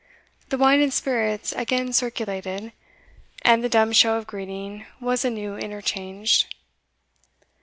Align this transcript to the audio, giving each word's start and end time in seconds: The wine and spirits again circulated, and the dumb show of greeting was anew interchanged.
The 0.49 0.57
wine 0.57 0.81
and 0.81 0.91
spirits 0.91 1.51
again 1.53 1.93
circulated, 1.93 2.71
and 3.43 3.63
the 3.63 3.69
dumb 3.69 3.91
show 3.91 4.17
of 4.17 4.25
greeting 4.25 4.87
was 4.99 5.23
anew 5.23 5.55
interchanged. 5.57 6.55